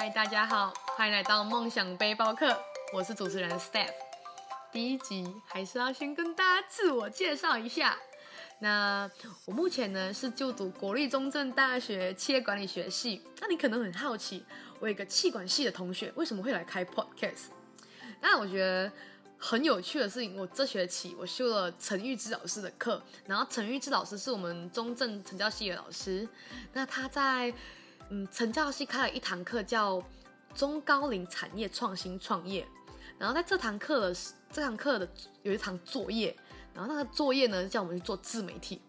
[0.00, 2.56] 嗨，大家好，欢迎来到梦想背包客，
[2.94, 3.90] 我是主持人 Step。
[4.70, 7.98] 第一集还是要先跟大家自我介绍一下。
[8.60, 9.10] 那
[9.44, 13.24] 我目前呢是就读国立中正大学企业管理学系。
[13.40, 14.44] 那你可能很好奇，
[14.78, 17.46] 我有一个气管系的同学为什么会来开 Podcast？
[18.20, 18.92] 那我觉得
[19.36, 26.28] 很有趣的事情，我这学期我修了陈玉芝老师的课，然后陈玉芝老师是我们中正成教系的老师，
[26.72, 27.52] 那他在
[28.10, 30.02] 嗯成教系开了一堂课叫
[30.54, 32.66] 中高龄产业创新创业，
[33.18, 34.16] 然后在这堂课的
[34.50, 35.08] 这堂课的
[35.42, 36.36] 有一堂作业。
[36.74, 38.80] 然后那个作业呢，叫我们去做自媒体。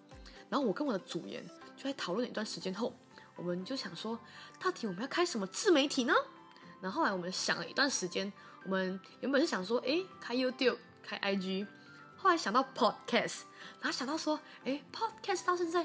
[0.47, 1.43] 然后我跟我的组员
[1.75, 2.93] 就在讨论了一段时间后，
[3.35, 4.19] 我们就想说，
[4.59, 6.13] 到底我们要开什么自媒体呢？
[6.81, 8.31] 然后后来我们想了一段时间，
[8.63, 11.65] 我们原本是想说，哎，开 YouTube，开 IG。
[12.15, 13.41] 后来想到 Podcast，
[13.81, 15.83] 然后想到说，哎，Podcast 到现在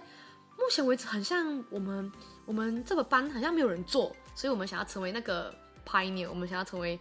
[0.58, 2.12] 目前为止很像我们
[2.46, 5.54] 我们这个班好像没有人做，所以我们想要成为那个
[5.86, 6.98] pioneer，我们想要成为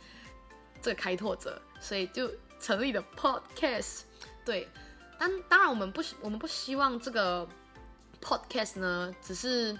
[0.81, 4.01] 这个开拓者，所以就成立了 Podcast。
[4.45, 4.67] 对。
[5.19, 7.47] 当当然，我们不希我们不希望这个
[8.21, 9.79] podcast 呢，只是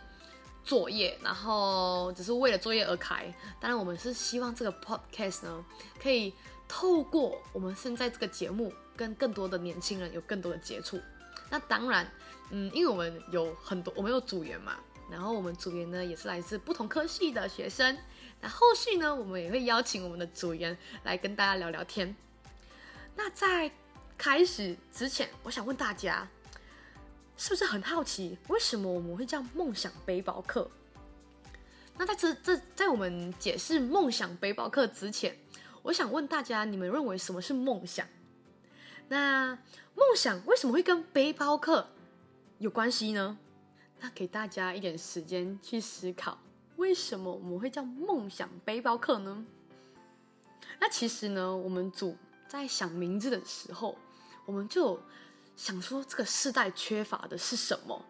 [0.64, 3.25] 作业，然后只是为了作业而开。
[3.59, 5.66] 当然，我们是希望这个 podcast 呢，
[6.02, 6.33] 可以
[6.66, 11.02] 透过我们现在这个节目，跟更多的年轻人有更多的接触。
[11.50, 12.09] 那当然，
[12.52, 14.77] 嗯，因为我们有很多，我们有组员嘛，
[15.14, 17.95] 然后我们组员呢也是来自不同科系的学生。
[18.42, 22.16] 那后续呢，我们也会邀请我们的组员来跟大家聊聊天。
[23.16, 23.72] 那在
[24.17, 26.28] 开始之前，我想问大家，
[27.38, 30.72] 是不是很好奇为什么我们会叫梦想背包客？
[31.95, 35.38] 那在这这在我们解释梦想背包客之前，
[35.83, 38.08] 我想问大家，你们认为什么是梦想？
[39.09, 39.59] 那
[39.94, 41.89] 梦想为什么会跟背包客
[42.58, 43.38] 有关系呢？
[44.04, 46.38] 那给大家一点时间去思考，
[46.76, 49.45] 为什么我们会叫梦想背包客呢？
[50.77, 53.98] 那其实呢，我们组在想名字的时候。
[54.45, 55.00] 我们就
[55.55, 58.05] 想说，这个世代缺乏的是什么？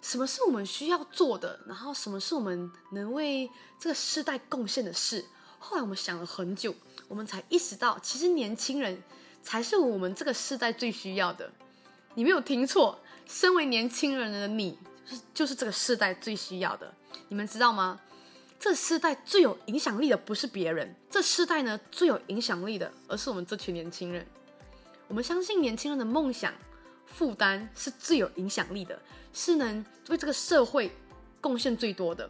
[0.00, 1.58] 什么是我们需要做的？
[1.66, 5.24] 然后什么是我们能为这个世代贡献的事？
[5.58, 6.72] 后来我们想了很久，
[7.08, 9.02] 我们才意识到，其实年轻人
[9.42, 11.50] 才是我们这个世代最需要的。
[12.14, 14.78] 你没有听错，身为年轻人的你，
[15.34, 16.92] 就是这个世代最需要的。
[17.28, 18.00] 你们知道吗？
[18.60, 24.26] 这世代最有影响力的不是别人，这世代呢最有影响力的，而是我们这群年轻人。
[25.06, 26.52] 我们相信年轻人的梦想
[27.06, 29.00] 负担是最有影响力的，
[29.32, 30.90] 是能为这个社会
[31.40, 32.28] 贡献最多的，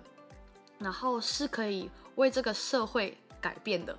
[0.79, 3.99] 然后是可以为这个社会改变的，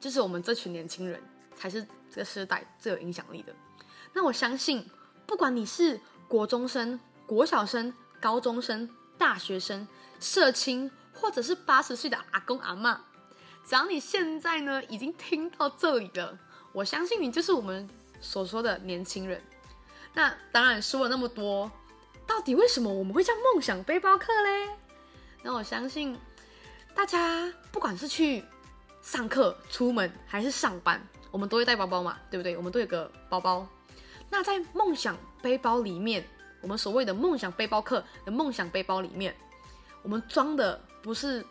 [0.00, 1.22] 就是我们这群年轻人
[1.54, 3.54] 才是这个时代最有影响力的。
[4.12, 4.84] 那我相信，
[5.26, 8.88] 不管你是国中生、国小生、高中生、
[9.18, 9.86] 大学生、
[10.20, 13.00] 社青，或者是八十岁的阿公阿妈，
[13.66, 16.38] 只要你现在呢已经听到这里了，
[16.72, 17.88] 我相信你就是我们。
[18.24, 19.42] 所说的年轻人，
[20.14, 21.68] 那当然说了那么多，
[22.24, 24.70] 到底为什么我们会叫梦想背包客嘞？
[25.42, 26.16] 那我相信
[26.94, 28.44] 大家不管是去
[29.02, 32.56] 上课、出门还是上班，我们都会带包包嘛，对不对？
[32.56, 33.66] 我们都有个包包。
[34.30, 36.24] 那在梦想背包里面，
[36.62, 39.36] 我们所谓的梦想背包客的梦想背包里面，
[40.02, 41.44] 我们装的不是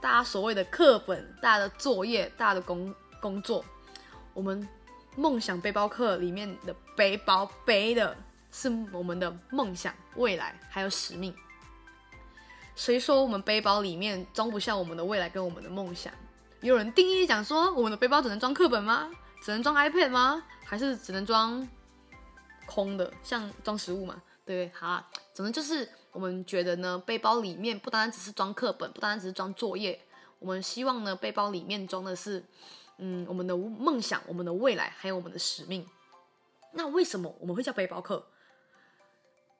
[0.00, 3.64] 大家所谓的课本、大家的作业、大家的工工作，
[4.32, 4.68] 我们。
[5.16, 8.16] 梦想背包客里面的背包背的
[8.52, 11.34] 是我们的梦想、未来还有使命。
[12.76, 16.12] 谁说我们背包里面装不下我们的未来跟我们的梦想？
[16.60, 19.10] 有人定义讲说，我们的背包只能装课本吗？
[19.42, 20.44] 只能装 iPad 吗？
[20.64, 21.68] 还是只能装
[22.64, 24.14] 空的，像装食物嘛？
[24.54, 25.10] 对好、啊？
[25.32, 30.00] 总之就是我们觉得呢，背包里面不单单只是装课本，不单单只是装作业，
[30.38, 32.44] 我们希望呢，背包里面装的是。
[33.02, 35.88] 嗯，我们的梦想、我们的未来，还有我们的使命。
[36.74, 38.26] 那为什么我们会叫背包客？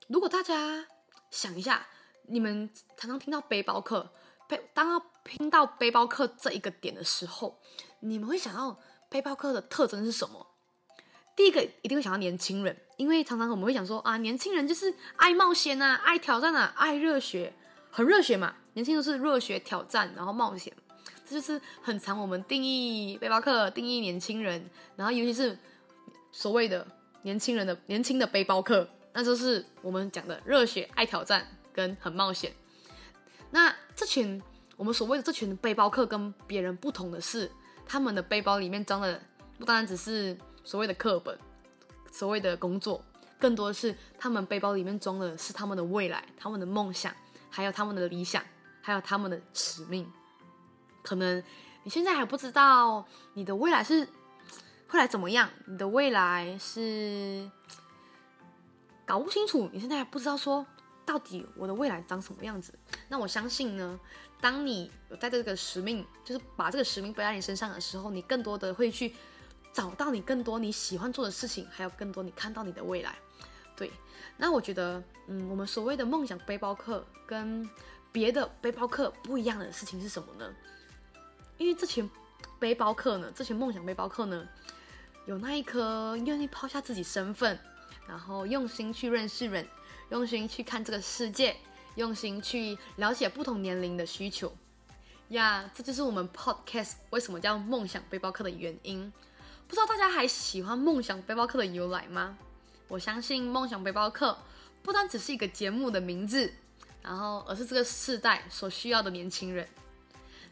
[0.09, 0.87] 如果大家
[1.31, 1.87] 想一下，
[2.25, 4.13] 你们常常听到背包客，
[4.47, 7.59] 背当要听到背包客这一个点的时候，
[8.01, 8.79] 你们会想到
[9.09, 10.47] 背包客的特征是什么？
[11.41, 17.51] 第一个一定会想到年轻人，因为常常我们会讲说啊，年轻人就是爱冒险啊，爱挑战啊，爱热血，
[17.91, 18.55] 很热血嘛。
[18.75, 20.71] 年轻人是热血、挑战，然后冒险。
[21.27, 24.63] 这就是很常，我们定义背包客，定义年轻人，
[24.97, 25.59] 然后尤其是
[26.31, 26.87] 所谓的
[27.23, 32.53] 年轻人的年轻的背包客，那就是我们讲的热血、爱挑战跟很冒险。
[33.51, 34.43] 那这群
[34.77, 37.51] 我们所谓的这群背包客跟别人不同的是，
[37.87, 39.19] 他们的背包里面装的
[39.59, 41.39] 不单单只是所谓的课本、
[42.11, 43.03] 所谓的工作，
[43.39, 47.15] 更多的是他们背包里面装的是他们的未来、他们的梦想，
[47.49, 48.43] 还有他们的理想，
[48.83, 50.11] 还有他们的使命。
[51.03, 51.43] 可能
[51.83, 54.07] 你现在还不知道你的未来是
[54.87, 57.51] 会来怎么样，你的未来是
[59.07, 60.65] 搞不清楚，你现在还不知道说
[61.07, 62.73] 到底我的未来长什么样子。
[63.09, 63.99] 那我相信呢，
[64.41, 69.15] 当你有在这个使命，就是把这个使命背在你身上的时候，你更多的会去
[69.73, 73.17] 找到你更多你喜欢做的事情，还有更多你看到你的未来。
[73.77, 73.91] 对，
[74.37, 77.69] 那我觉得，嗯，我们所谓的梦想背包客跟
[78.13, 80.53] 别的背包客不一样的事情是什么呢？
[81.57, 82.09] 因为这群
[82.59, 84.47] 背包客呢，这群梦想背包客呢，
[85.27, 87.59] 有那一颗愿意抛下自己身份，
[88.07, 89.67] 然后用心去认识人，
[90.11, 91.57] 用心去看这个世界，
[91.95, 94.53] 用心去了解不同年龄的需求
[95.29, 95.71] 呀。
[95.73, 99.11] 这就是我们 Podcast 为什么叫梦想背包客的原因。
[99.71, 102.37] 不知道大家还喜欢梦想背包客的由来吗？
[102.89, 104.37] 我相信梦想背包客
[104.83, 106.53] 不单只是一个节目的名字。
[107.03, 109.69] 然后，而是这个世代所需要的年轻人。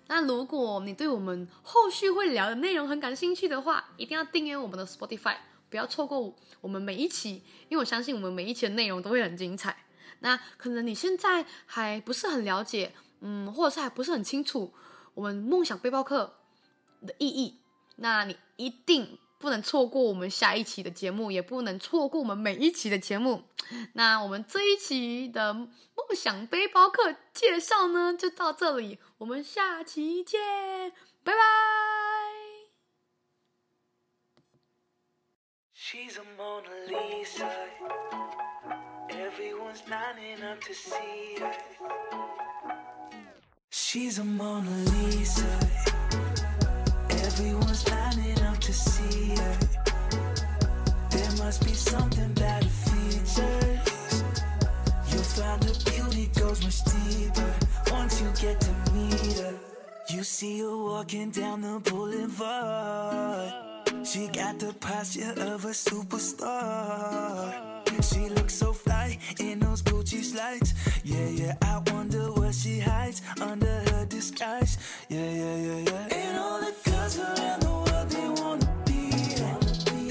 [0.07, 5.39] 那如果你对我们后续会聊的内容很感兴趣的话，一定要订阅我们的 Spotify，
[5.69, 9.77] 不要错过我们每一期，因为我相信我们每一期的内容都会很精彩。
[10.21, 14.73] 那可能你现在还不是很了解，嗯，或者是还不是很清楚
[15.15, 16.37] 我们梦想背包客
[17.05, 17.57] 的意义，
[17.99, 19.19] 那你一定。
[19.41, 23.45] 不能错过我们下一期的节目，也不能错过我们每一期的节目。
[23.95, 25.69] 那我们这一期的梦
[26.13, 30.93] 想背包客介绍呢，就到这里，我们下期见，
[31.23, 31.39] 拜拜。
[39.09, 41.55] Everyone's lining up to see her.
[51.11, 54.25] There must be something her features.
[55.09, 57.55] You'll find her beauty goes much deeper
[57.93, 59.55] once you get to meet her.
[60.11, 63.53] You see her walking down the boulevard.
[64.05, 67.55] She got the posture of a superstar.
[68.03, 69.68] She looks so fly in those
[70.09, 70.75] Gucci slides.
[71.05, 74.79] Yeah, yeah, I wonder what she hides under her disguise.
[75.09, 76.15] Yeah, yeah, yeah, yeah.
[76.17, 79.11] And all the girls around the world, they wanna be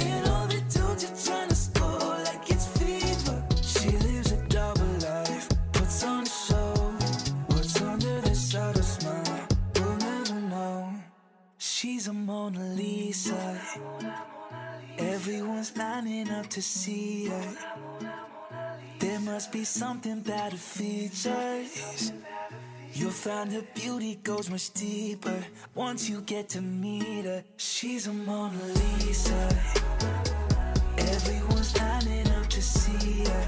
[0.05, 3.44] And all they do just trying to score like it's fever.
[3.63, 6.73] She lives a double life, puts on a show.
[7.47, 9.47] What's under this outer smile?
[9.75, 10.93] We'll never know.
[11.57, 13.59] She's a Mona Lisa.
[15.00, 18.16] Everyone's lining up to see her.
[19.27, 22.13] Must be something her features.
[22.94, 25.44] You'll find her beauty goes much deeper
[25.75, 27.44] once you get to meet her.
[27.57, 29.50] She's a Mona Lisa.
[30.97, 33.47] Everyone's lining up to see her.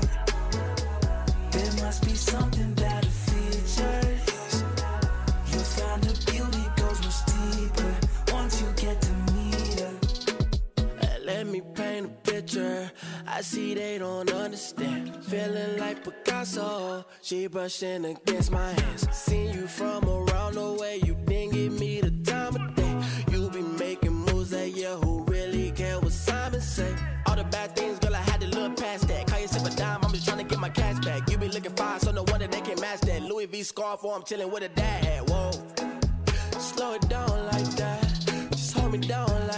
[1.51, 4.63] There must be something her features.
[5.49, 7.95] You'll find her beauty goes much deeper
[8.33, 11.19] once you get to meet her.
[11.23, 12.91] Let me paint a picture.
[13.25, 15.08] I see they don't understand.
[15.29, 19.07] Feeling like Picasso, she brushing against my hands.
[19.15, 22.99] Seen you from around the way, you didn't give me the time of day.
[23.31, 26.95] You be making moves that yeah, who really care what Simon say?
[27.27, 29.27] All the bad things, girl, I had to look past that.
[29.27, 31.29] Call yourself a dime, I'm just trying to get my cash back.
[31.29, 33.21] You be looking fine, so no wonder they can't match that.
[33.21, 35.29] Louis V scarf, or I'm chilling with a dad.
[35.29, 35.51] Whoa,
[36.57, 38.01] slow it down like that.
[38.49, 39.48] Just hold me down like